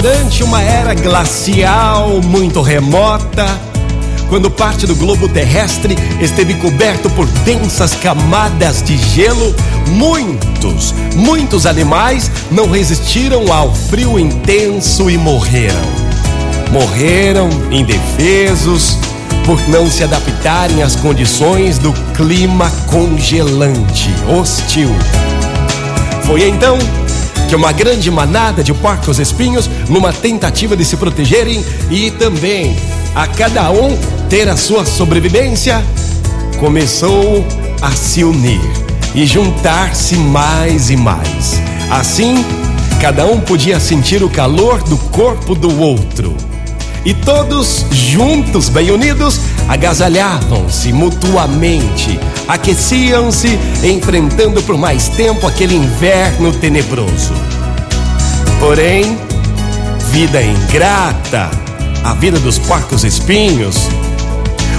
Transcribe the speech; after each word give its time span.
durante 0.00 0.42
uma 0.42 0.62
era 0.62 0.94
glacial 0.94 2.22
muito 2.22 2.62
remota, 2.62 3.46
quando 4.30 4.50
parte 4.50 4.86
do 4.86 4.96
globo 4.96 5.28
terrestre 5.28 5.94
esteve 6.22 6.54
coberto 6.54 7.10
por 7.10 7.26
densas 7.44 7.94
camadas 7.96 8.82
de 8.82 8.96
gelo, 8.96 9.54
muitos, 9.88 10.94
muitos 11.14 11.66
animais 11.66 12.30
não 12.50 12.70
resistiram 12.70 13.52
ao 13.52 13.74
frio 13.74 14.18
intenso 14.18 15.10
e 15.10 15.18
morreram. 15.18 15.84
Morreram 16.72 17.50
indefesos 17.70 18.96
por 19.44 19.60
não 19.68 19.90
se 19.90 20.02
adaptarem 20.02 20.82
às 20.82 20.96
condições 20.96 21.76
do 21.76 21.92
clima 22.14 22.70
congelante, 22.86 24.08
hostil. 24.34 24.88
Foi 26.24 26.48
então 26.48 26.78
que 27.50 27.56
uma 27.56 27.72
grande 27.72 28.08
manada 28.12 28.62
de 28.62 28.72
porcos 28.72 29.18
espinhos, 29.18 29.68
numa 29.88 30.12
tentativa 30.12 30.76
de 30.76 30.84
se 30.84 30.96
protegerem 30.96 31.64
e 31.90 32.12
também 32.12 32.76
a 33.12 33.26
cada 33.26 33.72
um 33.72 33.98
ter 34.28 34.48
a 34.48 34.56
sua 34.56 34.86
sobrevivência, 34.86 35.84
começou 36.60 37.44
a 37.82 37.90
se 37.90 38.22
unir 38.22 38.60
e 39.16 39.26
juntar-se 39.26 40.14
mais 40.14 40.90
e 40.90 40.96
mais. 40.96 41.60
Assim, 41.90 42.44
cada 43.00 43.26
um 43.26 43.40
podia 43.40 43.80
sentir 43.80 44.22
o 44.22 44.30
calor 44.30 44.80
do 44.84 44.96
corpo 44.96 45.56
do 45.56 45.76
outro. 45.80 46.49
E 47.04 47.14
todos 47.14 47.86
juntos, 47.90 48.68
bem 48.68 48.90
unidos, 48.90 49.40
agasalhavam-se 49.68 50.92
mutuamente, 50.92 52.20
aqueciam-se, 52.46 53.58
enfrentando 53.82 54.62
por 54.62 54.76
mais 54.76 55.08
tempo 55.08 55.46
aquele 55.46 55.76
inverno 55.76 56.52
tenebroso. 56.52 57.32
Porém, 58.58 59.18
vida 60.10 60.42
ingrata, 60.42 61.50
a 62.04 62.12
vida 62.14 62.38
dos 62.38 62.58
porcos 62.58 63.02
espinhos. 63.04 63.88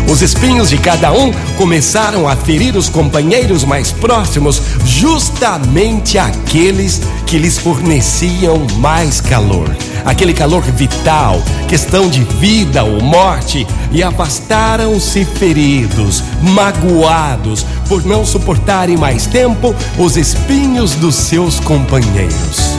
Os 0.10 0.22
espinhos 0.22 0.70
de 0.70 0.78
cada 0.78 1.12
um 1.12 1.32
começaram 1.58 2.28
a 2.28 2.36
ferir 2.36 2.76
os 2.76 2.90
companheiros 2.90 3.64
mais 3.64 3.92
próximos, 3.92 4.62
justamente 4.86 6.18
aqueles 6.18 7.02
que 7.26 7.38
lhes 7.38 7.58
forneciam 7.58 8.66
mais 8.78 9.22
calor. 9.22 9.70
Aquele 10.04 10.34
calor 10.34 10.64
vital, 10.64 11.42
questão 11.68 12.10
de 12.10 12.24
vida 12.24 12.84
ou 12.84 13.02
morte, 13.02 13.66
e 13.92 14.04
afastaram-se 14.04 15.24
feridos, 15.24 16.24
magoados, 16.42 17.66
por 17.88 18.04
não 18.04 18.26
suportarem 18.26 18.98
mais 18.98 19.28
tempo 19.28 19.76
os 19.98 20.18
espinhos 20.18 20.96
dos 20.96 21.16
seus 21.16 21.60
companheiros. 21.60 22.78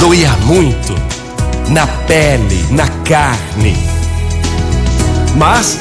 Doía 0.00 0.32
muito 0.46 0.94
na 1.68 1.86
pele, 1.86 2.64
na 2.70 2.88
carne. 3.04 3.95
Mas 5.36 5.78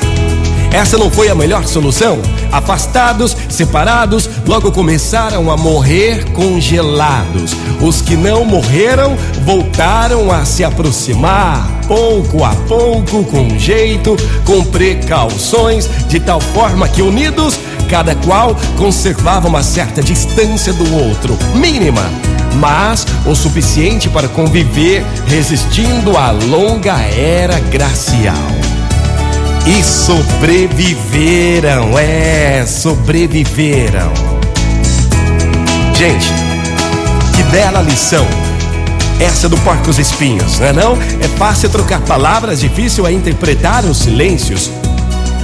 essa 0.75 0.97
não 0.97 1.09
foi 1.09 1.29
a 1.29 1.35
melhor 1.35 1.65
solução. 1.65 2.19
Afastados, 2.51 3.35
separados, 3.49 4.29
logo 4.45 4.73
começaram 4.73 5.49
a 5.49 5.55
morrer 5.55 6.25
congelados. 6.33 7.55
Os 7.79 8.01
que 8.01 8.17
não 8.17 8.43
morreram 8.43 9.15
voltaram 9.45 10.29
a 10.29 10.43
se 10.43 10.65
aproximar, 10.65 11.65
pouco 11.87 12.43
a 12.43 12.53
pouco, 12.67 13.23
com 13.23 13.57
jeito, 13.57 14.17
com 14.43 14.65
precauções, 14.65 15.89
de 16.09 16.19
tal 16.19 16.41
forma 16.41 16.89
que 16.89 17.01
unidos, 17.01 17.57
cada 17.89 18.13
qual 18.15 18.53
conservava 18.77 19.47
uma 19.47 19.63
certa 19.63 20.03
distância 20.03 20.73
do 20.73 20.93
outro, 20.93 21.37
mínima, 21.53 22.03
mas 22.55 23.05
o 23.25 23.33
suficiente 23.33 24.09
para 24.09 24.27
conviver, 24.27 25.05
resistindo 25.27 26.17
à 26.17 26.31
longa 26.31 26.99
era 26.99 27.59
glacial. 27.59 28.54
E 29.67 29.83
sobreviveram, 29.83 31.97
é, 31.97 32.63
sobreviveram. 32.67 34.13
Gente, 35.95 36.27
que 37.35 37.41
bela 37.51 37.81
lição. 37.81 38.27
Essa 39.19 39.49
do 39.49 39.57
Porcos 39.57 39.97
Espinhos, 39.97 40.59
não 40.59 40.67
é 40.67 40.73
não? 40.73 40.93
É 41.19 41.27
fácil 41.37 41.67
trocar 41.69 41.99
palavras, 42.01 42.59
difícil 42.59 43.07
é 43.07 43.11
interpretar 43.11 43.85
os 43.85 43.97
silêncios. 43.97 44.69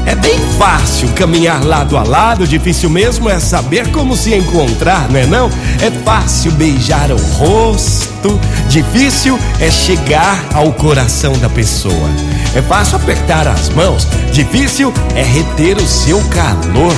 É 0.06 0.16
bem 0.16 0.40
fácil 0.58 1.10
caminhar 1.10 1.64
lado 1.64 1.96
a 1.96 2.04
lado, 2.04 2.48
difícil 2.48 2.90
mesmo 2.90 3.30
é 3.30 3.40
saber 3.40 3.92
como 3.92 4.16
se 4.16 4.34
encontrar, 4.34 5.10
não 5.10 5.20
é 5.20 5.26
não? 5.26 5.50
É 5.82 5.92
fácil 6.04 6.52
beijar 6.54 7.12
o 7.12 7.18
rosto, 7.18 8.40
difícil 8.68 9.40
é 9.60 9.70
chegar 9.70 10.44
ao 10.54 10.74
coração 10.74 11.34
da 11.34 11.50
pessoa. 11.50 12.10
É 12.56 12.62
fácil 12.62 12.98
apertar 12.98 13.48
as 13.48 13.70
mãos, 13.70 14.08
difícil 14.32 14.92
é 15.16 15.24
reter 15.24 15.78
o 15.78 15.88
seu 15.88 16.20
calor. 16.26 16.96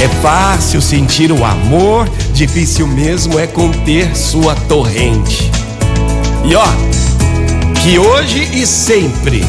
É 0.00 0.08
fácil 0.22 0.80
sentir 0.80 1.32
o 1.32 1.44
amor, 1.44 2.08
difícil 2.32 2.86
mesmo 2.86 3.38
é 3.38 3.48
conter 3.48 4.16
sua 4.16 4.54
torrente. 4.54 5.50
E 6.44 6.54
ó, 6.54 6.66
que 7.82 7.98
hoje 7.98 8.48
e 8.52 8.64
sempre 8.64 9.44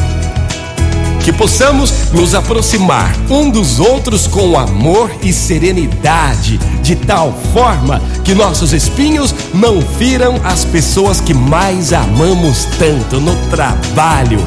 que 1.24 1.32
possamos 1.32 2.10
nos 2.12 2.34
aproximar 2.34 3.14
um 3.28 3.50
dos 3.50 3.78
outros 3.78 4.26
com 4.26 4.58
amor 4.58 5.10
e 5.22 5.32
serenidade, 5.32 6.58
de 6.82 6.96
tal 6.96 7.32
forma 7.52 8.00
que 8.24 8.34
nossos 8.34 8.72
espinhos 8.72 9.34
não 9.54 9.80
firam 9.80 10.40
as 10.44 10.64
pessoas 10.64 11.20
que 11.20 11.34
mais 11.34 11.92
amamos 11.92 12.66
tanto 12.78 13.20
no 13.20 13.34
trabalho, 13.48 14.44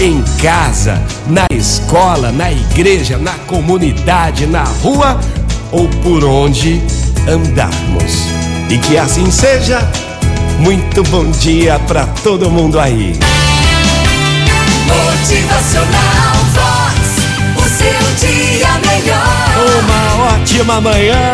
em 0.00 0.22
casa, 0.42 1.00
na 1.26 1.46
escola, 1.52 2.32
na 2.32 2.50
igreja, 2.50 3.18
na 3.18 3.32
comunidade, 3.46 4.46
na 4.46 4.64
rua 4.64 5.20
ou 5.70 5.88
por 6.02 6.24
onde 6.24 6.82
andarmos. 7.28 8.28
E 8.70 8.78
que 8.78 8.96
assim 8.96 9.30
seja. 9.30 9.88
Muito 10.58 11.02
bom 11.04 11.28
dia 11.30 11.78
para 11.80 12.06
todo 12.22 12.48
mundo 12.48 12.78
aí. 12.78 13.18
Motivacional 14.86 15.73
Uma 20.64 20.80
manhã, 20.80 21.30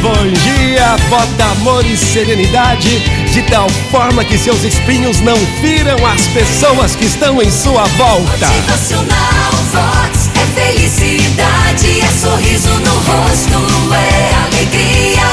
bom 0.00 0.26
dia, 0.42 0.96
bota 1.08 1.44
amor 1.52 1.86
e 1.86 1.96
serenidade, 1.96 2.98
de 3.32 3.40
tal 3.42 3.68
forma 3.92 4.24
que 4.24 4.36
seus 4.36 4.64
espinhos 4.64 5.20
não 5.20 5.36
firam 5.60 6.04
as 6.04 6.26
pessoas 6.26 6.96
que 6.96 7.04
estão 7.04 7.40
em 7.40 7.48
sua 7.48 7.84
volta. 7.84 8.48
Motivacional 8.48 9.52
Vox 9.70 10.30
é 10.34 10.60
felicidade, 10.60 12.00
é 12.00 12.08
sorriso 12.08 12.70
no 12.80 12.94
rosto, 12.94 13.94
é 13.94 14.34
alegria, 14.46 15.28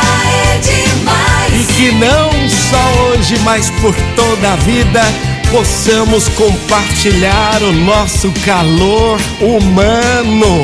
é 0.45 0.59
demais. 0.59 1.53
E 1.55 1.73
que 1.73 1.91
não 1.93 2.29
só 2.47 3.01
hoje, 3.01 3.35
mas 3.39 3.71
por 3.81 3.95
toda 4.15 4.53
a 4.53 4.55
vida 4.57 5.01
possamos 5.49 6.27
compartilhar 6.29 7.63
o 7.63 7.73
nosso 7.73 8.31
calor 8.45 9.19
humano. 9.41 10.63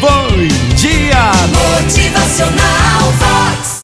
Bom 0.00 0.69
dia! 0.80 1.30
Motivacional 1.52 3.12
Vox. 3.18 3.70